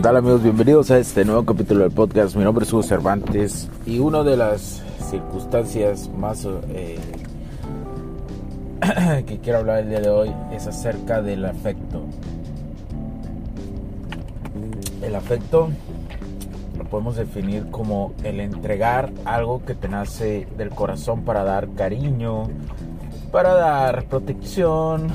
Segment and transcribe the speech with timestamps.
[0.00, 0.42] ¿Qué tal amigos?
[0.42, 2.34] Bienvenidos a este nuevo capítulo del podcast.
[2.34, 6.98] Mi nombre es Hugo Cervantes y una de las circunstancias más eh,
[9.26, 12.06] que quiero hablar el día de hoy es acerca del afecto.
[15.02, 15.68] El afecto
[16.78, 22.44] lo podemos definir como el entregar algo que te nace del corazón para dar cariño,
[23.30, 25.08] para dar protección,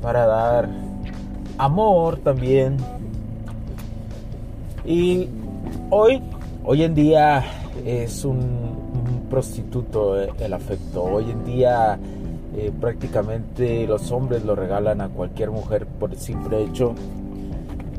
[0.00, 0.66] para dar
[1.58, 2.78] amor también.
[4.90, 5.28] Y
[5.90, 6.20] hoy,
[6.64, 7.44] hoy en día
[7.86, 11.04] es un prostituto eh, el afecto.
[11.04, 11.96] Hoy en día
[12.56, 16.96] eh, prácticamente los hombres lo regalan a cualquier mujer por el simple hecho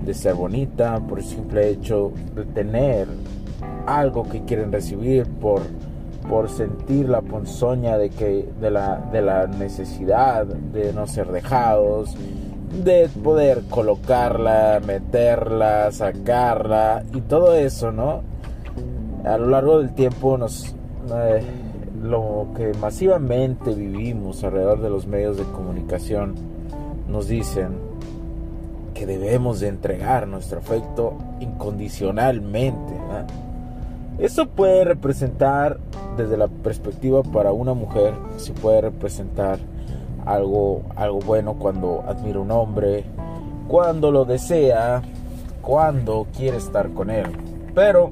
[0.04, 3.08] de ser bonita, por el simple hecho de tener
[3.88, 5.62] algo que quieren recibir, por,
[6.28, 12.18] por sentir la ponzoña de, que, de, la, de la necesidad de no ser dejados,
[12.72, 18.22] de poder colocarla, meterla, sacarla y todo eso, ¿no?
[19.26, 20.74] A lo largo del tiempo nos,
[21.14, 21.44] eh,
[22.02, 26.36] lo que masivamente vivimos alrededor de los medios de comunicación
[27.08, 27.92] nos dicen
[28.94, 32.94] que debemos de entregar nuestro afecto incondicionalmente.
[34.18, 35.80] Eso puede representar,
[36.18, 39.60] desde la perspectiva para una mujer, se puede representar
[40.26, 43.04] algo, algo bueno cuando admira un hombre,
[43.68, 45.02] cuando lo desea,
[45.62, 47.26] cuando quiere estar con él.
[47.74, 48.12] Pero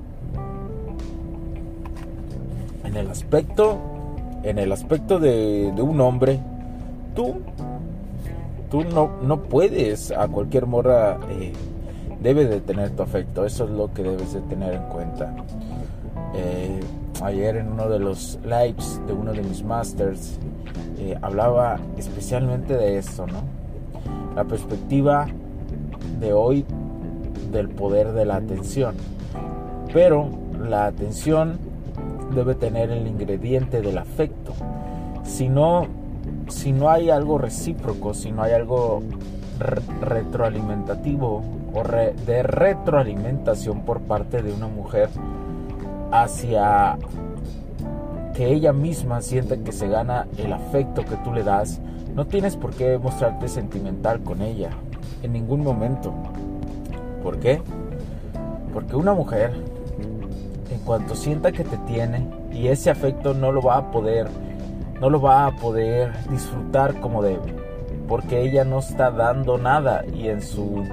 [2.84, 3.78] en el aspecto,
[4.44, 6.40] en el aspecto de, un hombre,
[7.16, 7.42] tú,
[8.72, 11.54] tú no, no puedes a cualquier morra, eh,
[12.22, 15.36] debes de tener tu afecto, eso es lo que debes de tener en cuenta.
[16.34, 16.80] Eh,
[17.22, 20.40] ayer en uno de los lives de uno de mis masters
[21.00, 23.44] eh, hablaba especialmente de eso, ¿no?
[24.36, 25.28] La perspectiva
[26.20, 26.66] de hoy
[27.52, 28.96] del poder de la atención.
[29.94, 30.30] Pero
[30.62, 31.58] la atención
[32.36, 34.54] debe tener el ingrediente del afecto.
[35.24, 35.88] Si no,
[36.48, 39.02] si no hay algo recíproco, si no hay algo
[40.02, 41.44] retroalimentativo
[41.74, 41.84] o
[42.26, 45.10] de retroalimentación por parte de una mujer
[46.12, 46.98] hacia
[48.40, 51.82] que ella misma sienta que se gana el afecto que tú le das,
[52.16, 54.70] no tienes por qué mostrarte sentimental con ella
[55.24, 56.14] en ningún momento.
[57.22, 57.62] ¿Por qué?
[58.74, 59.52] Porque una mujer
[60.72, 64.30] en cuanto sienta que te tiene y ese afecto no lo va a poder
[65.02, 67.54] no lo va a poder disfrutar como debe
[68.08, 70.86] porque ella no está dando nada y en su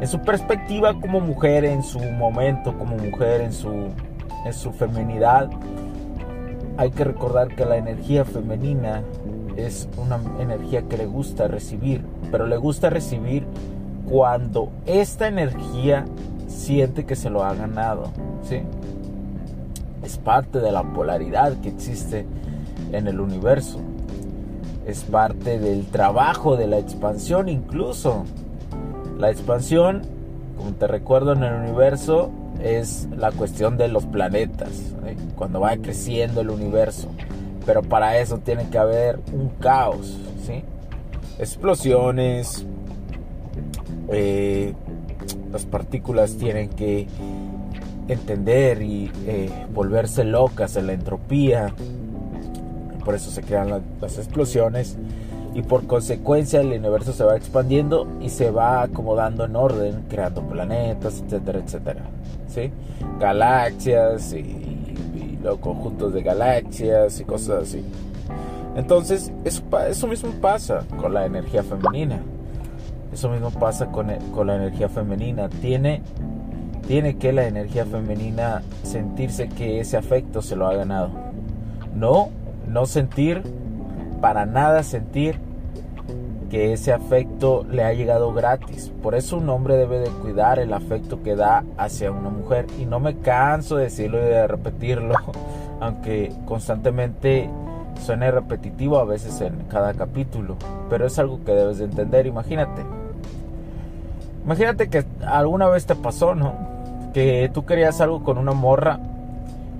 [0.00, 3.90] en su perspectiva como mujer en su momento como mujer en su
[4.46, 5.50] en su feminidad
[6.76, 9.02] hay que recordar que la energía femenina
[9.56, 13.46] es una energía que le gusta recibir pero le gusta recibir
[14.08, 16.04] cuando esta energía
[16.46, 18.10] siente que se lo ha ganado
[18.42, 18.60] ¿sí?
[20.06, 22.26] es parte de la polaridad que existe
[22.92, 23.80] en el universo.
[24.86, 28.24] Es parte del trabajo de la expansión incluso.
[29.18, 30.02] La expansión,
[30.56, 32.30] como te recuerdo en el universo,
[32.62, 34.70] es la cuestión de los planetas,
[35.36, 37.08] cuando va creciendo el universo.
[37.64, 40.62] Pero para eso tiene que haber un caos, ¿sí?
[41.38, 42.64] explosiones,
[44.08, 44.74] eh,
[45.52, 47.06] las partículas tienen que
[48.08, 51.74] entender y eh, volverse locas en la entropía.
[53.04, 54.96] Por eso se crean las explosiones
[55.54, 60.42] y por consecuencia el universo se va expandiendo y se va acomodando en orden, creando
[60.42, 62.02] planetas, etcétera, etcétera.
[63.18, 67.84] Galaxias y, los conjuntos de galaxias y cosas así.
[68.74, 72.20] Entonces, eso, eso mismo pasa con la energía femenina.
[73.12, 75.48] Eso mismo pasa con, con la energía femenina.
[75.48, 76.02] Tiene
[76.86, 81.10] tiene que la energía femenina sentirse que ese afecto se lo ha ganado.
[81.94, 82.28] No,
[82.68, 83.42] no sentir,
[84.20, 85.38] para nada sentir
[86.50, 88.92] que ese afecto le ha llegado gratis.
[89.02, 92.66] Por eso un hombre debe de cuidar el afecto que da hacia una mujer.
[92.78, 95.14] Y no me canso de decirlo y de repetirlo,
[95.80, 97.50] aunque constantemente
[98.00, 100.56] suene repetitivo a veces en cada capítulo.
[100.88, 102.26] Pero es algo que debes de entender.
[102.26, 102.82] Imagínate.
[104.44, 106.54] Imagínate que alguna vez te pasó, ¿no?
[107.12, 109.00] Que tú querías algo con una morra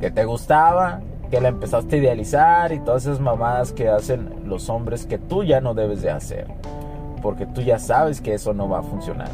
[0.00, 4.68] que te gustaba que la empezaste a idealizar y todas esas mamadas que hacen los
[4.68, 6.46] hombres que tú ya no debes de hacer.
[7.22, 9.30] Porque tú ya sabes que eso no va a funcionar.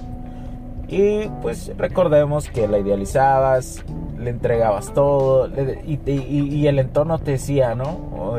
[0.88, 3.84] Y pues recordemos que la idealizabas,
[4.18, 5.48] le entregabas todo
[5.86, 8.36] y, el entorno te decía, ¿no?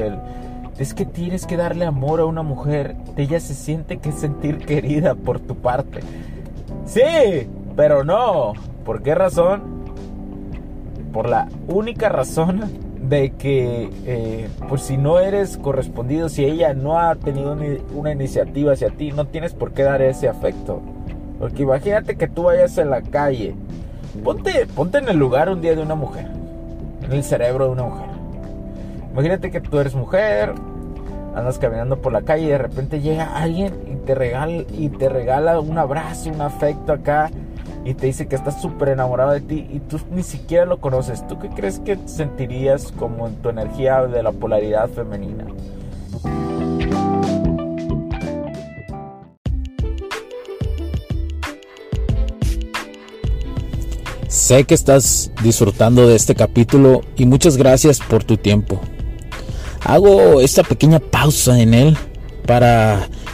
[0.77, 2.95] es que tienes que darle amor a una mujer.
[3.17, 6.01] Ella se siente que sentir querida por tu parte.
[6.85, 8.53] Sí, pero no.
[8.85, 9.83] ¿Por qué razón?
[11.11, 16.99] Por la única razón de que eh, pues si no eres correspondido, si ella no
[16.99, 17.55] ha tenido
[17.93, 20.81] una iniciativa hacia ti, no tienes por qué dar ese afecto.
[21.39, 23.55] Porque imagínate que tú vayas en la calle,
[24.23, 26.27] ponte, ponte en el lugar un día de una mujer,
[27.03, 28.07] en el cerebro de una mujer.
[29.11, 30.53] Imagínate que tú eres mujer,
[31.35, 34.13] andas caminando por la calle y de repente llega alguien y te
[34.77, 37.29] y te regala un abrazo, un afecto acá
[37.85, 41.27] y te dice que estás súper enamorado de ti y tú ni siquiera lo conoces.
[41.27, 45.45] ¿Tú qué crees que sentirías como en tu energía de la polaridad femenina?
[54.29, 58.79] Sé que estás disfrutando de este capítulo y muchas gracias por tu tiempo.
[59.85, 61.97] Hago esta pequeña pausa en él
[62.47, 63.07] para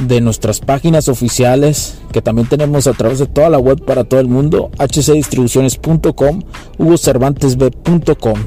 [0.00, 4.20] de nuestras páginas oficiales que también tenemos a través de toda la web para todo
[4.20, 6.42] el mundo, hcdistribuciones.com,
[6.78, 8.38] hugocervantesb.com.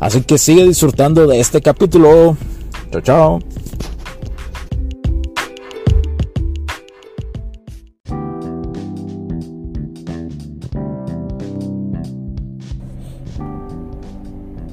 [0.00, 2.36] Así que sigue disfrutando de este capítulo.
[2.90, 3.38] Chao, chao.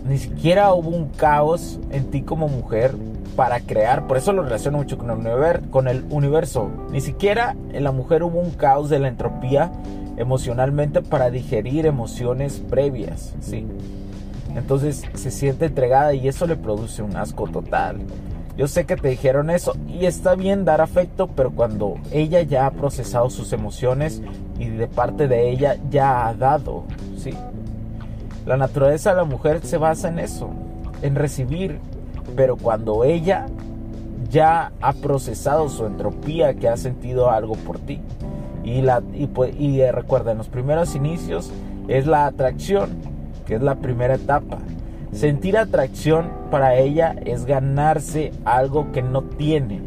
[0.08, 2.96] Ni siquiera hubo un caos en ti como mujer
[3.36, 6.70] para crear, por eso lo relaciono mucho con el, universo.
[6.92, 9.72] Ni siquiera en la mujer hubo un caos de la entropía
[10.18, 13.68] emocionalmente para digerir emociones previas, ¿sí?
[14.56, 17.98] Entonces se siente entregada y eso le produce un asco total.
[18.58, 22.68] Yo sé que te dijeron eso y está bien dar afecto, pero cuando ella ya
[22.68, 24.22] ha procesado sus emociones
[24.58, 26.86] y de parte de ella ya ha dado,
[27.18, 27.31] ¿sí?
[28.46, 30.52] La naturaleza de la mujer se basa en eso,
[31.02, 31.80] en recibir
[32.36, 33.48] pero cuando ella
[34.30, 38.01] ya ha procesado su entropía, que ha sentido algo por ti.
[38.63, 41.51] Y, la, y, pues, y recuerda, en los primeros inicios
[41.88, 42.89] es la atracción,
[43.45, 44.57] que es la primera etapa.
[45.12, 49.81] Sentir atracción para ella es ganarse algo que no tiene.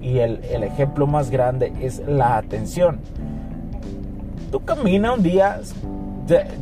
[0.00, 3.00] Y el, el ejemplo más grande es la atención.
[4.52, 5.60] Tú camina un día,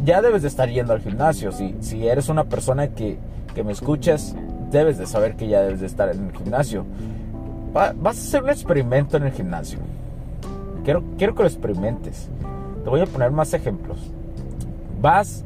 [0.05, 1.53] ya debes de estar yendo al gimnasio.
[1.53, 3.19] Si, si eres una persona que,
[3.55, 4.35] que me escuchas,
[4.71, 6.85] debes de saber que ya debes de estar en el gimnasio.
[7.73, 9.79] vas a hacer un experimento en el gimnasio.
[10.85, 12.29] Quiero, quiero que lo experimentes.
[12.85, 13.99] Te voy a poner más ejemplos.
[15.01, 15.45] Vas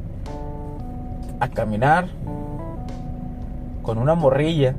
[1.39, 2.07] a caminar
[3.81, 4.75] con una morrilla,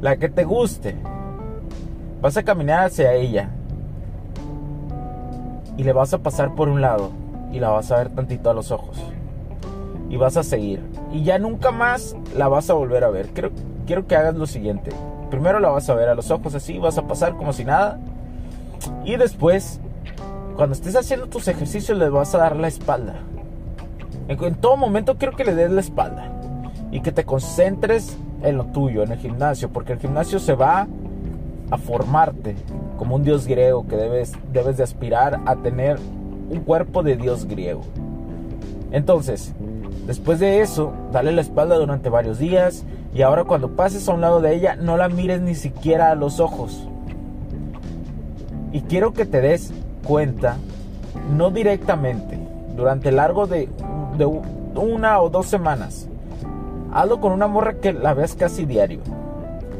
[0.00, 0.96] la que te guste.
[2.20, 3.50] Vas a caminar hacia ella
[5.76, 7.10] y le vas a pasar por un lado
[7.52, 9.00] y la vas a ver tantito a los ojos
[10.10, 10.80] y vas a seguir.
[11.12, 13.28] Y ya nunca más la vas a volver a ver.
[13.28, 13.50] Quiero,
[13.86, 14.90] quiero que hagas lo siguiente.
[15.30, 17.98] Primero la vas a ver a los ojos así, vas a pasar como si nada.
[19.04, 19.80] Y después,
[20.56, 23.16] cuando estés haciendo tus ejercicios, le vas a dar la espalda.
[24.28, 26.32] En, todo momento quiero que le des la espalda.
[26.90, 29.68] Y que te concentres en lo tuyo, en el gimnasio.
[29.68, 30.86] Porque el gimnasio se va
[31.70, 32.56] a formarte
[32.96, 35.98] como un dios griego que debes, debes de aspirar a tener
[36.50, 37.82] un cuerpo de dios griego.
[38.90, 39.54] Entonces,
[40.08, 42.84] Después de eso, dale la espalda durante varios días
[43.14, 46.16] y ahora cuando pases a un lado de ella, no la mires ni siquiera a
[46.16, 46.88] los ojos.
[48.72, 49.72] Y quiero que te des
[50.04, 50.56] cuenta,
[51.36, 52.38] no directamente,
[52.74, 53.68] durante largo de,
[54.16, 56.08] de una o dos semanas.
[56.92, 59.00] Hazlo con una morra que la veas casi diario.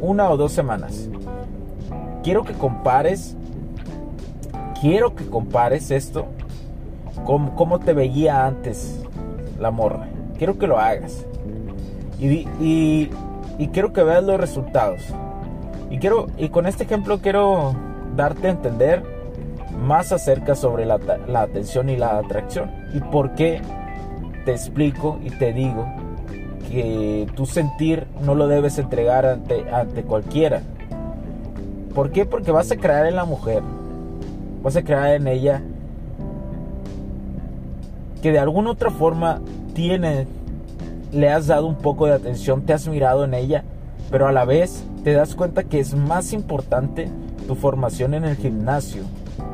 [0.01, 1.09] Una o dos semanas.
[2.23, 3.35] Quiero que compares.
[4.81, 6.27] Quiero que compares esto
[7.25, 9.03] cómo, te veía antes
[9.59, 10.07] la morra.
[10.39, 11.27] Quiero que lo hagas.
[12.21, 15.03] Y, y, quiero que veas los resultados.
[15.91, 17.75] Y, quiero, y con este ejemplo quiero
[18.17, 19.03] darte a entender
[19.81, 22.71] más acerca sobre la, la atención y la atracción.
[22.95, 23.61] Y por qué
[24.45, 25.87] te explico y te digo
[26.71, 30.63] que tu sentir no lo debes entregar ante, ante cualquiera.
[31.95, 32.27] ¿Por qué?
[32.27, 33.63] Porque vas a crear en la mujer,
[34.63, 35.63] vas a crear en ella
[38.23, 39.41] que de alguna otra forma
[41.13, 43.63] le has dado un poco de atención, te has mirado en ella,
[44.11, 47.09] pero a la vez te das cuenta que es más importante
[47.47, 49.05] tu formación en el gimnasio,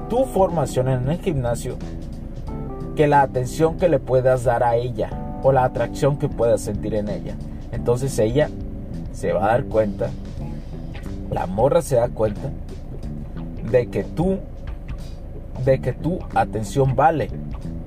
[0.09, 1.77] tu formación en el gimnasio,
[2.97, 5.11] que la atención que le puedas dar a ella
[5.43, 7.35] o la atracción que puedas sentir en ella.
[7.73, 8.49] Entonces ella
[9.13, 10.09] se va a dar cuenta,
[11.31, 12.49] la morra se da cuenta
[13.71, 14.39] de que tú,
[15.65, 17.29] de que tu atención vale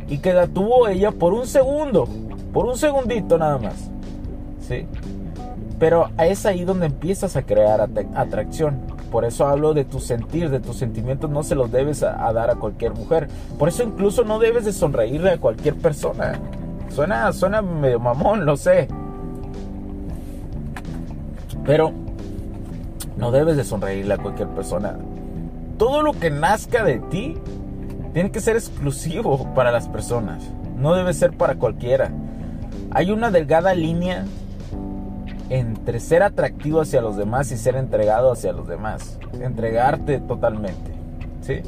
[0.08, 2.08] y que la tuvo ella por un segundo,
[2.54, 3.90] por un segundito nada más.
[4.68, 4.86] ¿Sí?
[5.80, 8.80] Pero es ahí donde empiezas a crear atracción.
[9.12, 12.50] Por eso hablo de tu sentir, de tus sentimientos, no se los debes a, dar
[12.50, 13.28] a cualquier mujer.
[13.58, 16.40] Por eso incluso no debes de sonreírle a cualquier persona.
[16.90, 18.88] Suena, suena medio mamón, lo sé.
[21.64, 21.92] Pero
[23.18, 24.98] no debes de sonreírle a cualquier persona.
[25.78, 27.36] Todo lo que nazca de ti
[28.14, 30.44] tiene que ser exclusivo para las personas.
[30.76, 32.12] No debe ser para cualquiera.
[32.92, 34.26] Hay una delgada línea
[35.50, 39.20] entre ser atractivo hacia los demás y ser entregado hacia los demás.
[39.40, 40.92] Entregarte totalmente.
[41.42, 41.62] ¿Sí?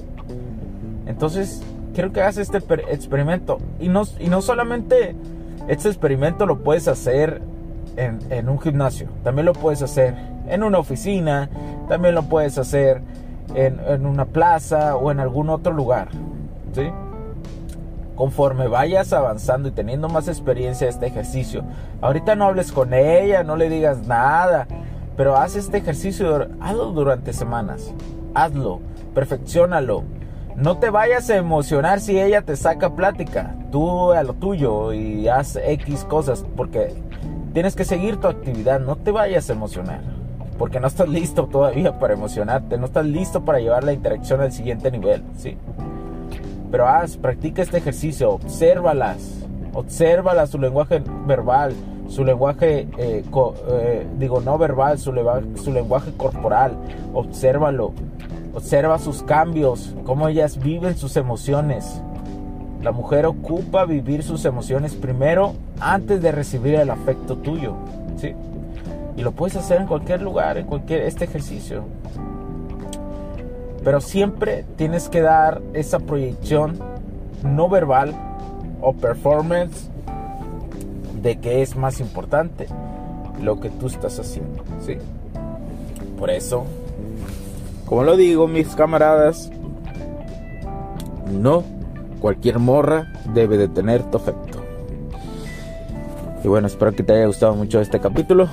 [1.05, 1.61] Entonces,
[1.93, 3.59] quiero que hagas este experimento.
[3.79, 5.15] Y no, y no solamente
[5.67, 7.41] este experimento lo puedes hacer
[7.95, 9.07] en, en un gimnasio.
[9.23, 10.15] También lo puedes hacer
[10.47, 11.49] en una oficina.
[11.87, 13.01] También lo puedes hacer
[13.55, 16.09] en, en una plaza o en algún otro lugar.
[16.73, 16.91] ¿sí?
[18.19, 21.63] Conforme vayas avanzando y teniendo más experiencia de este ejercicio,
[22.01, 24.67] ahorita no hables con ella, no le digas nada,
[25.15, 27.93] pero haz este ejercicio, hazlo durante semanas,
[28.33, 28.81] hazlo,
[29.15, 30.03] perfeccionalo.
[30.57, 35.29] No te vayas a emocionar si ella te saca plática, tú a lo tuyo y
[35.29, 36.93] haz X cosas, porque
[37.53, 40.01] tienes que seguir tu actividad, no te vayas a emocionar
[40.57, 44.51] porque no estás listo todavía para emocionarte, no estás listo para llevar la interacción al
[44.51, 45.57] siguiente nivel, ¿sí?
[46.71, 51.73] Pero haz, practica este ejercicio, obsérvalas, obsérvalas su lenguaje verbal,
[52.09, 53.23] su lenguaje, eh,
[53.69, 56.73] eh, digo, no verbal, su, lenguaje corporal,
[57.13, 57.93] obsérvalo,
[58.53, 62.01] observa sus cambios, cómo ellas viven sus emociones.
[62.81, 67.75] La mujer ocupa vivir sus emociones primero antes de recibir el afecto tuyo,
[68.17, 68.33] ¿sí?
[69.17, 71.83] Y lo puedes hacer en cualquier lugar, en cualquier este ejercicio.
[73.83, 76.79] Pero siempre tienes que dar esa proyección
[77.43, 78.13] no verbal
[78.81, 79.89] o performance
[81.21, 82.67] de que es más importante
[83.41, 84.97] lo que tú estás haciendo, ¿sí?
[86.17, 86.65] Por eso,
[87.85, 89.49] como lo digo, mis camaradas,
[91.31, 91.63] no
[92.19, 94.58] cualquier morra debe de tener tu afecto.
[96.43, 98.47] Y bueno, espero que te haya gustado mucho este capítulo.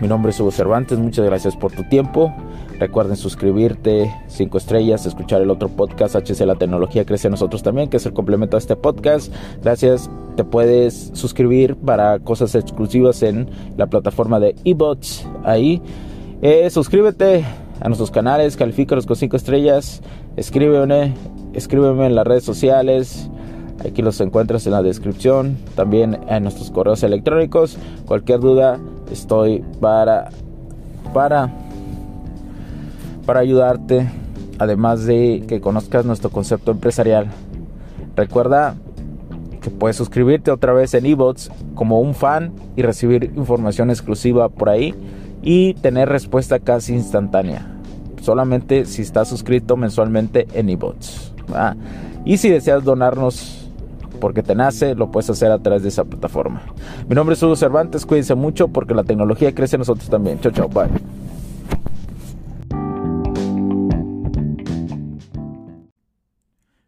[0.00, 2.32] Mi nombre es Hugo Cervantes, muchas gracias por tu tiempo.
[2.78, 7.96] Recuerden suscribirte, 5 estrellas, escuchar el otro podcast, HC La Tecnología Crece Nosotros también, que
[7.96, 9.34] es el complemento a este podcast.
[9.62, 15.26] Gracias, te puedes suscribir para cosas exclusivas en la plataforma de eBots.
[15.42, 15.82] Ahí,
[16.42, 17.44] eh, suscríbete
[17.80, 20.00] a nuestros canales, califícalos con 5 estrellas,
[20.36, 21.14] escríbeme,
[21.54, 23.30] escríbeme en las redes sociales.
[23.84, 27.76] Aquí los encuentras en la descripción, también en nuestros correos electrónicos.
[28.06, 28.78] Cualquier duda,
[29.10, 30.30] estoy para
[31.12, 31.52] para
[33.26, 34.08] para ayudarte,
[34.58, 37.26] además de que conozcas nuestro concepto empresarial.
[38.14, 38.76] Recuerda
[39.60, 44.68] que puedes suscribirte otra vez en eBots como un fan y recibir información exclusiva por
[44.68, 44.94] ahí
[45.42, 47.66] y tener respuesta casi instantánea.
[48.22, 51.32] Solamente si estás suscrito mensualmente en eBots.
[52.24, 53.55] Y si deseas donarnos
[54.16, 56.62] porque te nace, lo puedes hacer a través de esa plataforma.
[57.08, 60.40] Mi nombre es Hugo Cervantes, cuídense mucho porque la tecnología crece en nosotros también.
[60.40, 60.90] Chao, chao, bye.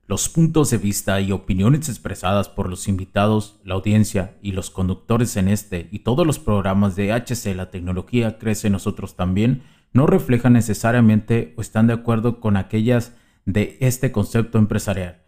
[0.09, 5.37] Los puntos de vista y opiniones expresadas por los invitados, la audiencia y los conductores
[5.37, 10.07] en este y todos los programas de HC La tecnología crece en nosotros también no
[10.07, 13.13] reflejan necesariamente o están de acuerdo con aquellas
[13.45, 15.28] de este concepto empresarial